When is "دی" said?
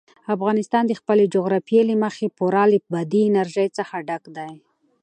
4.37-4.51